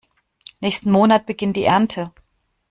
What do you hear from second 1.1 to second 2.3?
beginnt die Ernte.